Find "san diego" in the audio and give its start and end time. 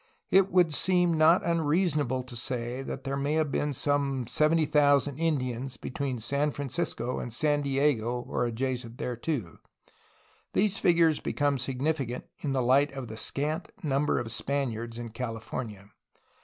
7.31-8.21